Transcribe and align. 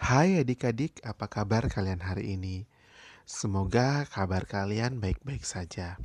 Hai 0.00 0.40
adik-adik, 0.40 1.04
apa 1.04 1.28
kabar 1.28 1.68
kalian 1.68 2.00
hari 2.00 2.32
ini? 2.32 2.64
Semoga 3.28 4.08
kabar 4.08 4.48
kalian 4.48 4.96
baik-baik 4.96 5.44
saja. 5.44 6.00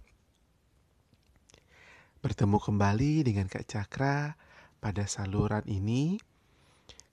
Bertemu 2.20 2.60
kembali 2.60 3.24
dengan 3.24 3.48
Kak 3.48 3.64
Cakra 3.64 4.36
pada 4.84 5.08
saluran 5.08 5.64
ini. 5.72 6.20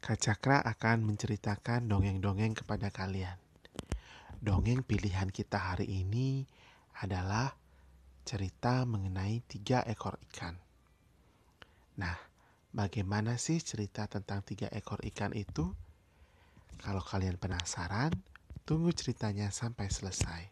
Kak 0.03 0.19
Cakra 0.27 0.59
akan 0.59 1.07
menceritakan 1.07 1.87
dongeng-dongeng 1.87 2.59
kepada 2.59 2.91
kalian. 2.91 3.39
Dongeng 4.43 4.83
pilihan 4.83 5.31
kita 5.31 5.63
hari 5.63 5.87
ini 5.87 6.43
adalah 6.99 7.55
cerita 8.27 8.83
mengenai 8.91 9.39
tiga 9.47 9.87
ekor 9.87 10.19
ikan. 10.35 10.59
Nah, 12.03 12.19
bagaimana 12.75 13.39
sih 13.39 13.63
cerita 13.63 14.11
tentang 14.11 14.43
tiga 14.43 14.67
ekor 14.75 14.99
ikan 15.07 15.31
itu? 15.31 15.71
Kalau 16.83 16.99
kalian 16.99 17.39
penasaran, 17.39 18.11
tunggu 18.67 18.91
ceritanya 18.91 19.55
sampai 19.55 19.87
selesai. 19.87 20.51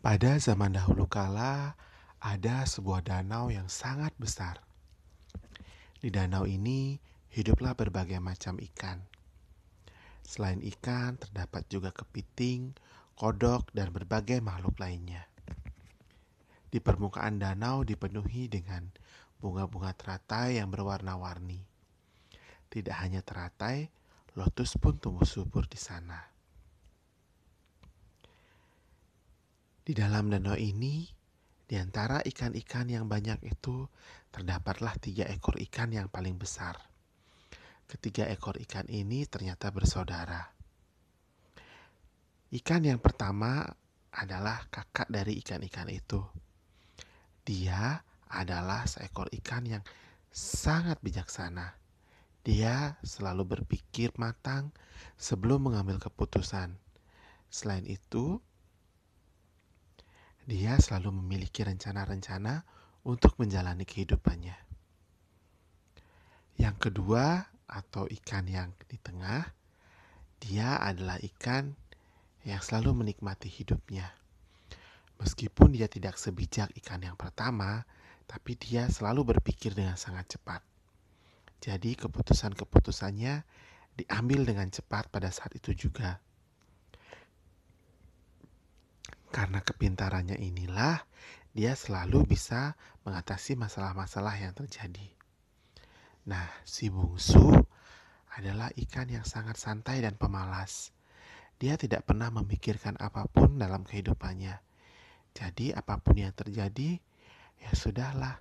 Pada 0.00 0.40
zaman 0.40 0.72
dahulu 0.72 1.04
kala, 1.04 1.76
ada 2.16 2.64
sebuah 2.64 3.04
danau 3.04 3.52
yang 3.52 3.68
sangat 3.68 4.16
besar. 4.16 4.64
Di 6.00 6.08
danau 6.08 6.48
ini 6.48 6.96
hiduplah 7.28 7.76
berbagai 7.76 8.16
macam 8.24 8.56
ikan. 8.72 9.04
Selain 10.24 10.64
ikan, 10.64 11.20
terdapat 11.20 11.68
juga 11.68 11.92
kepiting, 11.92 12.72
kodok, 13.20 13.68
dan 13.76 13.92
berbagai 13.92 14.40
makhluk 14.40 14.80
lainnya. 14.80 15.28
Di 16.72 16.80
permukaan 16.80 17.36
danau 17.36 17.84
dipenuhi 17.84 18.48
dengan 18.48 18.88
bunga-bunga 19.44 19.92
teratai 19.92 20.56
yang 20.56 20.72
berwarna-warni. 20.72 21.69
Tidak 22.70 22.94
hanya 23.02 23.18
teratai, 23.26 23.90
lotus 24.38 24.78
pun 24.78 24.94
tumbuh 25.02 25.26
subur 25.26 25.66
di 25.66 25.74
sana. 25.74 26.22
Di 29.82 29.90
dalam 29.90 30.30
danau 30.30 30.54
ini, 30.54 31.02
di 31.66 31.74
antara 31.74 32.22
ikan-ikan 32.22 32.86
yang 32.86 33.10
banyak 33.10 33.42
itu, 33.42 33.90
terdapatlah 34.30 34.94
tiga 35.02 35.26
ekor 35.26 35.58
ikan 35.66 35.90
yang 35.90 36.06
paling 36.06 36.38
besar. 36.38 36.78
Ketiga 37.90 38.30
ekor 38.30 38.54
ikan 38.62 38.86
ini 38.86 39.26
ternyata 39.26 39.74
bersaudara. 39.74 40.46
Ikan 42.54 42.86
yang 42.86 43.02
pertama 43.02 43.66
adalah 44.14 44.62
kakak 44.70 45.10
dari 45.10 45.42
ikan-ikan 45.42 45.90
itu. 45.90 46.22
Dia 47.42 47.98
adalah 48.30 48.86
seekor 48.86 49.26
ikan 49.42 49.66
yang 49.66 49.82
sangat 50.30 51.02
bijaksana. 51.02 51.79
Dia 52.40 52.96
selalu 53.04 53.58
berpikir 53.58 54.16
matang 54.16 54.72
sebelum 55.20 55.68
mengambil 55.68 56.00
keputusan. 56.00 56.72
Selain 57.52 57.84
itu, 57.84 58.40
dia 60.48 60.80
selalu 60.80 61.12
memiliki 61.20 61.60
rencana-rencana 61.60 62.64
untuk 63.04 63.36
menjalani 63.36 63.84
kehidupannya. 63.84 64.56
Yang 66.56 66.76
kedua, 66.80 67.44
atau 67.70 68.08
ikan 68.10 68.48
yang 68.50 68.72
di 68.88 68.98
tengah, 68.98 69.46
dia 70.40 70.80
adalah 70.80 71.20
ikan 71.20 71.76
yang 72.42 72.58
selalu 72.64 73.04
menikmati 73.04 73.46
hidupnya. 73.46 74.10
Meskipun 75.20 75.76
dia 75.76 75.86
tidak 75.86 76.16
sebijak 76.16 76.72
ikan 76.80 77.04
yang 77.04 77.14
pertama, 77.14 77.84
tapi 78.24 78.56
dia 78.56 78.88
selalu 78.88 79.36
berpikir 79.36 79.76
dengan 79.76 80.00
sangat 80.00 80.36
cepat. 80.36 80.69
Jadi 81.60 81.92
keputusan-keputusannya 81.92 83.44
diambil 84.00 84.48
dengan 84.48 84.72
cepat 84.72 85.12
pada 85.12 85.28
saat 85.28 85.52
itu 85.52 85.76
juga. 85.76 86.16
Karena 89.30 89.62
kepintarannya 89.62 90.40
inilah, 90.40 91.04
dia 91.54 91.76
selalu 91.76 92.34
bisa 92.34 92.74
mengatasi 93.06 93.54
masalah-masalah 93.60 94.34
yang 94.40 94.56
terjadi. 94.56 95.14
Nah, 96.26 96.48
si 96.66 96.88
bungsu 96.88 97.54
adalah 98.34 98.72
ikan 98.74 99.06
yang 99.06 99.22
sangat 99.28 99.60
santai 99.60 100.02
dan 100.02 100.16
pemalas. 100.16 100.90
Dia 101.60 101.76
tidak 101.76 102.08
pernah 102.08 102.32
memikirkan 102.32 102.96
apa 102.96 103.28
pun 103.28 103.60
dalam 103.60 103.84
kehidupannya. 103.84 104.58
Jadi, 105.36 105.76
apa 105.76 106.00
pun 106.00 106.18
yang 106.18 106.32
terjadi, 106.32 106.98
ya 107.60 107.70
sudahlah. 107.76 108.40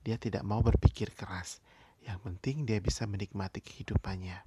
Dia 0.00 0.16
tidak 0.16 0.46
mau 0.46 0.64
berpikir 0.64 1.12
keras. 1.12 1.60
Yang 2.04 2.18
penting 2.24 2.56
dia 2.64 2.80
bisa 2.80 3.04
menikmati 3.04 3.60
kehidupannya. 3.60 4.40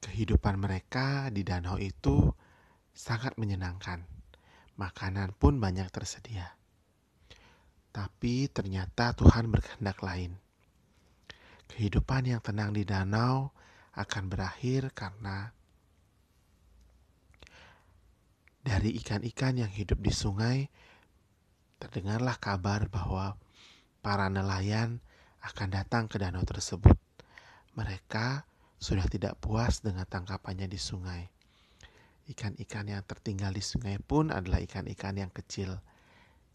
Kehidupan 0.00 0.56
mereka 0.56 1.28
di 1.28 1.44
danau 1.44 1.76
itu 1.76 2.32
sangat 2.96 3.36
menyenangkan. 3.36 4.02
Makanan 4.80 5.36
pun 5.36 5.60
banyak 5.60 5.86
tersedia. 5.92 6.56
Tapi 7.92 8.48
ternyata 8.48 9.12
Tuhan 9.12 9.52
berkehendak 9.52 10.00
lain. 10.00 10.40
Kehidupan 11.68 12.26
yang 12.26 12.40
tenang 12.40 12.72
di 12.72 12.82
danau 12.82 13.52
akan 13.94 14.24
berakhir 14.30 14.94
karena 14.94 15.52
dari 18.60 18.94
ikan-ikan 19.00 19.56
yang 19.56 19.72
hidup 19.72 19.98
di 19.98 20.12
sungai 20.12 20.68
terdengarlah 21.80 22.36
kabar 22.36 22.86
bahwa 22.92 23.34
para 24.00 24.32
nelayan 24.32 25.00
akan 25.40 25.68
datang 25.72 26.08
ke 26.08 26.20
danau 26.20 26.44
tersebut. 26.44 26.96
Mereka 27.76 28.44
sudah 28.80 29.04
tidak 29.08 29.36
puas 29.40 29.84
dengan 29.84 30.08
tangkapannya 30.08 30.68
di 30.68 30.80
sungai. 30.80 31.28
Ikan-ikan 32.28 32.88
yang 32.88 33.04
tertinggal 33.04 33.52
di 33.52 33.60
sungai 33.64 34.00
pun 34.00 34.32
adalah 34.32 34.60
ikan-ikan 34.64 35.16
yang 35.16 35.32
kecil. 35.32 35.76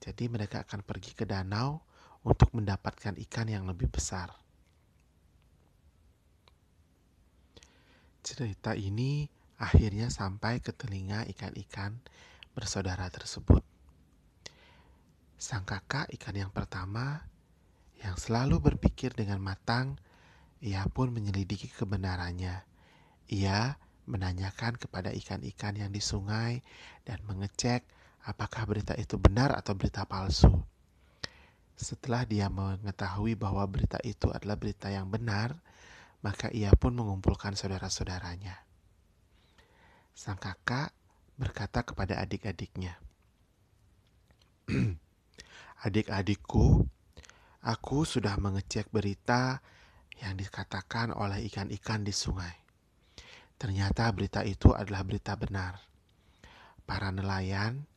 Jadi 0.01 0.29
mereka 0.29 0.66
akan 0.66 0.81
pergi 0.81 1.13
ke 1.13 1.25
danau 1.25 1.81
untuk 2.25 2.53
mendapatkan 2.57 3.17
ikan 3.29 3.47
yang 3.50 3.69
lebih 3.69 3.89
besar. 3.89 4.34
Cerita 8.25 8.73
ini 8.73 9.29
akhirnya 9.61 10.09
sampai 10.09 10.57
ke 10.57 10.73
telinga 10.73 11.29
ikan-ikan 11.29 12.01
bersaudara 12.57 13.05
tersebut. 13.13 13.61
Sang 15.38 15.67
kakak 15.67 16.09
ikan 16.17 16.34
yang 16.34 16.50
pertama 16.50 17.22
yang 18.05 18.21
selalu 18.21 18.61
berpikir 18.61 19.17
dengan 19.17 19.41
matang, 19.41 19.97
ia 20.61 20.85
pun 20.85 21.09
menyelidiki 21.09 21.73
kebenarannya. 21.73 22.61
Ia 23.33 23.81
menanyakan 24.05 24.77
kepada 24.77 25.09
ikan-ikan 25.09 25.73
yang 25.73 25.89
di 25.89 25.97
sungai 25.97 26.61
dan 27.01 27.17
mengecek 27.25 27.81
apakah 28.29 28.69
berita 28.69 28.93
itu 28.93 29.17
benar 29.17 29.57
atau 29.57 29.73
berita 29.73 30.05
palsu. 30.05 30.53
Setelah 31.73 32.29
dia 32.29 32.45
mengetahui 32.47 33.33
bahwa 33.33 33.66
berita 33.66 33.97
itu 34.05 34.29
adalah 34.29 34.53
berita 34.53 34.93
yang 34.93 35.09
benar, 35.09 35.57
maka 36.22 36.53
ia 36.53 36.69
pun 36.77 36.93
mengumpulkan 36.93 37.57
saudara-saudaranya. 37.57 38.53
Sang 40.13 40.37
kakak 40.37 40.93
berkata 41.35 41.81
kepada 41.83 42.22
adik-adiknya, 42.22 42.95
"Adik-adikku, 45.85 46.87
Aku 47.66 48.06
sudah 48.06 48.38
mengecek 48.38 48.94
berita 48.94 49.58
yang 50.22 50.38
dikatakan 50.38 51.09
oleh 51.09 51.42
ikan-ikan 51.50 52.06
di 52.06 52.14
sungai. 52.14 52.53
Ternyata 53.58 54.06
berita 54.14 54.46
itu 54.46 54.70
adalah 54.70 55.02
berita 55.02 55.34
benar. 55.34 55.81
Para 56.86 57.09
nelayan 57.09 57.90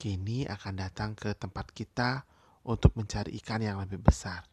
kini 0.00 0.48
akan 0.48 0.74
datang 0.80 1.12
ke 1.12 1.36
tempat 1.36 1.68
kita 1.68 2.24
untuk 2.64 2.96
mencari 2.96 3.36
ikan 3.44 3.60
yang 3.60 3.76
lebih 3.84 4.00
besar. 4.00 4.48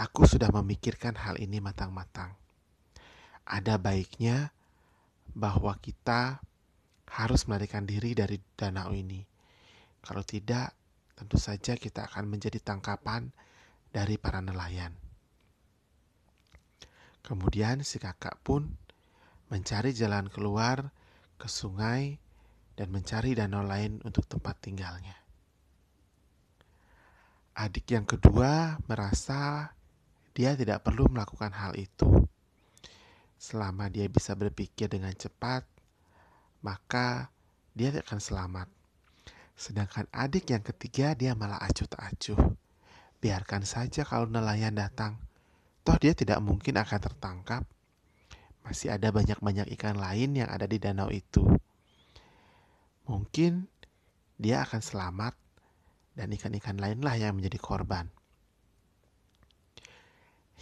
Aku 0.00 0.24
sudah 0.24 0.48
memikirkan 0.48 1.12
hal 1.20 1.36
ini 1.36 1.60
matang-matang. 1.60 2.32
Ada 3.44 3.76
baiknya 3.76 4.48
bahwa 5.36 5.76
kita 5.76 6.40
harus 7.12 7.44
melarikan 7.44 7.84
diri 7.84 8.16
dari 8.16 8.40
danau 8.56 8.96
ini. 8.96 9.20
Kalau 10.00 10.24
tidak, 10.24 10.79
tentu 11.20 11.36
saja 11.36 11.76
kita 11.76 12.08
akan 12.08 12.32
menjadi 12.32 12.56
tangkapan 12.64 13.28
dari 13.92 14.16
para 14.16 14.40
nelayan. 14.40 14.96
Kemudian 17.20 17.84
si 17.84 18.00
kakak 18.00 18.40
pun 18.40 18.72
mencari 19.52 19.92
jalan 19.92 20.32
keluar 20.32 20.88
ke 21.36 21.44
sungai 21.44 22.16
dan 22.72 22.88
mencari 22.88 23.36
danau 23.36 23.60
lain 23.60 24.00
untuk 24.08 24.24
tempat 24.24 24.56
tinggalnya. 24.64 25.12
Adik 27.52 27.92
yang 27.92 28.08
kedua 28.08 28.80
merasa 28.88 29.76
dia 30.32 30.56
tidak 30.56 30.80
perlu 30.80 31.04
melakukan 31.12 31.52
hal 31.52 31.76
itu. 31.76 32.08
Selama 33.36 33.92
dia 33.92 34.08
bisa 34.08 34.32
berpikir 34.32 34.88
dengan 34.88 35.12
cepat, 35.12 35.68
maka 36.64 37.28
dia 37.76 37.92
akan 37.92 38.16
selamat. 38.16 38.79
Sedangkan 39.60 40.08
adik 40.08 40.56
yang 40.56 40.64
ketiga 40.64 41.12
dia 41.12 41.36
malah 41.36 41.60
acuh 41.60 41.84
tak 41.84 42.00
acuh. 42.00 42.56
Biarkan 43.20 43.68
saja 43.68 44.08
kalau 44.08 44.24
nelayan 44.24 44.72
datang. 44.72 45.20
Toh 45.84 46.00
dia 46.00 46.16
tidak 46.16 46.40
mungkin 46.40 46.80
akan 46.80 46.96
tertangkap. 46.96 47.68
Masih 48.64 48.88
ada 48.88 49.12
banyak-banyak 49.12 49.68
ikan 49.76 50.00
lain 50.00 50.32
yang 50.32 50.48
ada 50.48 50.64
di 50.64 50.80
danau 50.80 51.12
itu. 51.12 51.44
Mungkin 53.04 53.68
dia 54.40 54.64
akan 54.64 54.80
selamat 54.80 55.36
dan 56.16 56.32
ikan-ikan 56.32 56.80
lainlah 56.80 57.20
yang 57.20 57.36
menjadi 57.36 57.60
korban. 57.60 58.08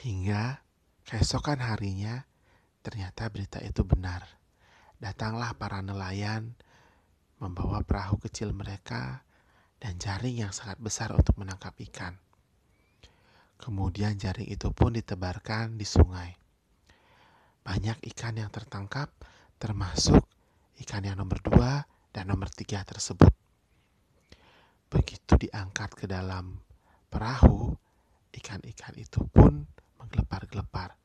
Hingga 0.03 0.59
keesokan 1.07 1.63
harinya 1.63 2.27
ternyata 2.83 3.31
berita 3.31 3.63
itu 3.63 3.87
benar. 3.87 4.27
Datanglah 4.99 5.55
para 5.55 5.79
nelayan 5.87 6.59
membawa 7.39 7.83
perahu 7.87 8.19
kecil 8.19 8.51
mereka 8.51 9.23
dan 9.79 9.95
jaring 9.99 10.47
yang 10.47 10.53
sangat 10.55 10.79
besar 10.83 11.15
untuk 11.15 11.39
menangkap 11.39 11.75
ikan. 11.91 12.19
Kemudian 13.59 14.19
jaring 14.19 14.47
itu 14.47 14.71
pun 14.71 14.95
ditebarkan 14.95 15.79
di 15.79 15.87
sungai. 15.87 16.31
Banyak 17.63 18.03
ikan 18.15 18.39
yang 18.39 18.51
tertangkap, 18.51 19.11
termasuk 19.59 20.23
ikan 20.83 21.03
yang 21.03 21.19
nomor 21.19 21.43
dua 21.43 21.83
dan 22.15 22.31
nomor 22.31 22.51
tiga 22.55 22.83
tersebut. 22.87 23.31
Begitu 24.89 25.49
diangkat 25.49 25.91
ke 25.95 26.07
dalam 26.07 26.59
perahu, 27.11 27.75
ikan-ikan 28.35 28.95
itu 28.97 29.21
pun 29.29 29.67
menggelepar-gelepar. 30.01 30.97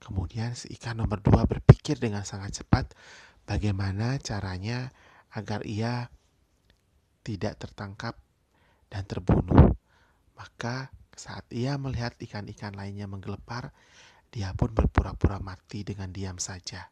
Kemudian 0.00 0.56
si 0.56 0.72
ikan 0.80 1.04
nomor 1.04 1.20
dua 1.20 1.44
berpikir 1.44 2.00
dengan 2.00 2.24
sangat 2.24 2.64
cepat 2.64 2.96
bagaimana 3.44 4.16
caranya 4.22 4.88
agar 5.34 5.62
ia 5.66 6.10
tidak 7.22 7.60
tertangkap 7.62 8.18
dan 8.90 9.06
terbunuh. 9.06 9.74
Maka 10.34 10.90
saat 11.14 11.44
ia 11.52 11.76
melihat 11.76 12.16
ikan-ikan 12.16 12.74
lainnya 12.74 13.04
menggelepar, 13.04 13.70
dia 14.32 14.54
pun 14.56 14.72
berpura-pura 14.72 15.42
mati 15.42 15.84
dengan 15.84 16.10
diam 16.10 16.40
saja. 16.40 16.88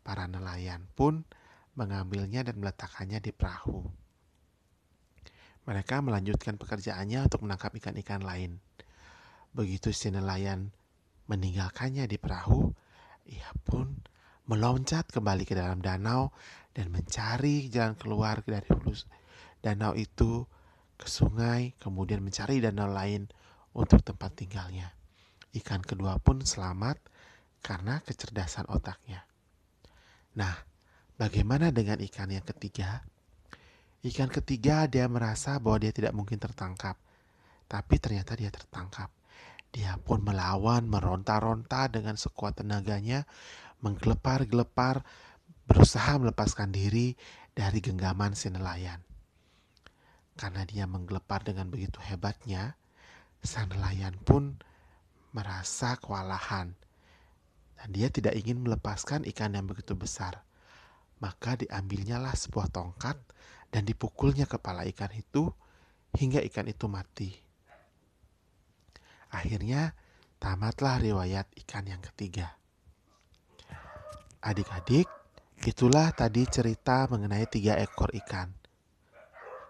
Para 0.00 0.24
nelayan 0.24 0.88
pun 0.96 1.22
mengambilnya 1.76 2.42
dan 2.42 2.58
meletakkannya 2.58 3.20
di 3.20 3.30
perahu. 3.30 3.86
Mereka 5.68 6.00
melanjutkan 6.00 6.56
pekerjaannya 6.56 7.28
untuk 7.28 7.44
menangkap 7.44 7.76
ikan-ikan 7.76 8.24
lain. 8.24 8.56
Begitu 9.52 9.92
si 9.92 10.08
nelayan 10.08 10.72
meninggalkannya 11.28 12.08
di 12.08 12.16
perahu, 12.16 12.72
ia 13.28 13.52
pun 13.68 14.00
meloncat 14.48 15.12
kembali 15.12 15.44
ke 15.44 15.52
dalam 15.52 15.84
danau 15.84 16.32
dan 16.78 16.94
mencari 16.94 17.66
jalan 17.66 17.98
keluar 17.98 18.46
dari 18.46 18.70
hulu 18.70 18.94
danau 19.58 19.98
itu 19.98 20.46
ke 20.94 21.10
sungai, 21.10 21.74
kemudian 21.82 22.22
mencari 22.22 22.62
danau 22.62 22.86
lain 22.86 23.26
untuk 23.74 24.06
tempat 24.06 24.38
tinggalnya. 24.38 24.94
Ikan 25.50 25.82
kedua 25.82 26.22
pun 26.22 26.46
selamat 26.46 27.02
karena 27.66 27.98
kecerdasan 28.06 28.70
otaknya. 28.70 29.26
Nah, 30.38 30.54
Bagaimana 31.18 31.74
dengan 31.74 31.98
ikan 31.98 32.30
yang 32.30 32.46
ketiga? 32.46 33.02
Ikan 34.06 34.30
ketiga 34.30 34.86
dia 34.86 35.10
merasa 35.10 35.58
bahwa 35.58 35.82
dia 35.82 35.90
tidak 35.90 36.14
mungkin 36.14 36.38
tertangkap. 36.38 36.94
Tapi 37.66 37.98
ternyata 37.98 38.38
dia 38.38 38.46
tertangkap. 38.46 39.10
Dia 39.74 39.98
pun 39.98 40.22
melawan, 40.22 40.86
meronta-ronta 40.86 41.90
dengan 41.90 42.14
sekuat 42.14 42.62
tenaganya, 42.62 43.26
menggelepar-gelepar, 43.82 45.02
berusaha 45.68 46.16
melepaskan 46.16 46.72
diri 46.72 47.12
dari 47.52 47.84
genggaman 47.84 48.32
si 48.32 48.48
nelayan. 48.48 49.04
Karena 50.38 50.64
dia 50.64 50.88
menggelepar 50.88 51.44
dengan 51.44 51.68
begitu 51.68 52.00
hebatnya, 52.00 52.80
sang 53.44 53.68
nelayan 53.68 54.16
pun 54.24 54.56
merasa 55.36 56.00
kewalahan. 56.00 56.72
Dan 57.78 57.88
dia 57.94 58.08
tidak 58.08 58.34
ingin 58.34 58.64
melepaskan 58.64 59.28
ikan 59.28 59.54
yang 59.54 59.68
begitu 59.68 59.92
besar. 59.94 60.42
Maka 61.20 61.58
diambilnyalah 61.58 62.34
sebuah 62.34 62.72
tongkat 62.72 63.18
dan 63.68 63.84
dipukulnya 63.84 64.48
kepala 64.48 64.88
ikan 64.88 65.12
itu 65.12 65.52
hingga 66.16 66.40
ikan 66.48 66.66
itu 66.70 66.86
mati. 66.88 67.30
Akhirnya 69.28 69.92
tamatlah 70.40 71.02
riwayat 71.02 71.50
ikan 71.66 71.84
yang 71.84 72.00
ketiga. 72.00 72.56
Adik-adik, 74.40 75.10
itulah 75.66 76.14
tadi 76.14 76.46
cerita 76.46 77.10
mengenai 77.10 77.48
tiga 77.50 77.74
ekor 77.78 78.14
ikan. 78.22 78.52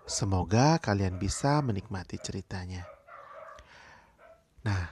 Semoga 0.09 0.81
kalian 0.81 1.21
bisa 1.21 1.61
menikmati 1.61 2.17
ceritanya. 2.21 2.85
Nah, 4.65 4.89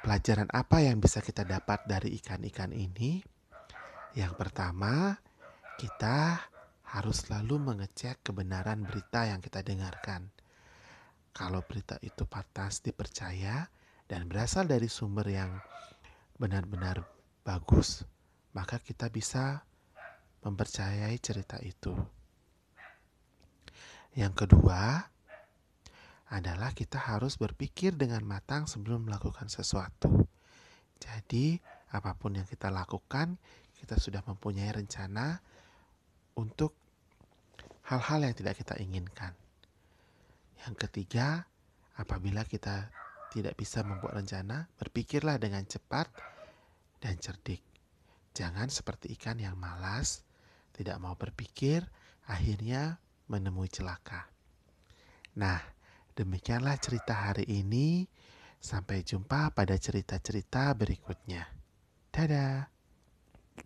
pelajaran 0.00 0.48
apa 0.52 0.80
yang 0.80 1.00
bisa 1.00 1.20
kita 1.20 1.44
dapat 1.44 1.84
dari 1.88 2.16
ikan-ikan 2.20 2.72
ini? 2.72 3.20
Yang 4.16 4.32
pertama, 4.40 5.16
kita 5.76 6.40
harus 6.88 7.28
selalu 7.28 7.60
mengecek 7.60 8.24
kebenaran 8.24 8.80
berita 8.84 9.28
yang 9.28 9.44
kita 9.44 9.60
dengarkan. 9.60 10.32
Kalau 11.36 11.60
berita 11.68 12.00
itu 12.00 12.24
pantas 12.24 12.80
dipercaya 12.80 13.68
dan 14.08 14.24
berasal 14.24 14.64
dari 14.64 14.88
sumber 14.88 15.28
yang 15.28 15.52
benar-benar 16.40 17.04
bagus, 17.44 18.08
maka 18.56 18.80
kita 18.80 19.12
bisa 19.12 19.60
mempercayai 20.46 21.18
cerita 21.18 21.58
itu. 21.58 21.90
Yang 24.14 24.46
kedua 24.46 25.02
adalah 26.30 26.70
kita 26.70 26.98
harus 26.98 27.34
berpikir 27.34 27.98
dengan 27.98 28.22
matang 28.22 28.70
sebelum 28.70 29.10
melakukan 29.10 29.50
sesuatu. 29.50 30.30
Jadi, 31.02 31.58
apa 31.92 32.14
pun 32.14 32.38
yang 32.38 32.48
kita 32.48 32.70
lakukan, 32.70 33.36
kita 33.76 33.98
sudah 33.98 34.24
mempunyai 34.24 34.72
rencana 34.72 35.38
untuk 36.38 36.72
hal-hal 37.86 38.24
yang 38.26 38.34
tidak 38.34 38.58
kita 38.58 38.74
inginkan. 38.80 39.36
Yang 40.64 40.88
ketiga, 40.88 41.46
apabila 42.00 42.42
kita 42.48 42.90
tidak 43.30 43.54
bisa 43.54 43.84
membuat 43.84 44.18
rencana, 44.18 44.66
berpikirlah 44.80 45.36
dengan 45.36 45.62
cepat 45.68 46.08
dan 46.98 47.20
cerdik. 47.20 47.60
Jangan 48.32 48.72
seperti 48.72 49.14
ikan 49.14 49.38
yang 49.38 49.54
malas, 49.54 50.26
tidak 50.76 51.00
mau 51.00 51.16
berpikir, 51.16 51.80
akhirnya 52.28 53.00
menemui 53.32 53.72
celaka. 53.72 54.28
Nah, 55.40 55.56
demikianlah 56.12 56.76
cerita 56.76 57.32
hari 57.32 57.48
ini. 57.48 58.04
Sampai 58.56 59.06
jumpa 59.06 59.54
pada 59.56 59.78
cerita-cerita 59.78 60.74
berikutnya. 60.76 61.44
Dadah. 62.12 62.75